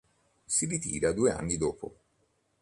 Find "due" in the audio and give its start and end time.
1.11-1.31